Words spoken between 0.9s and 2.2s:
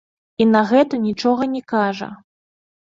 нічога не кажа.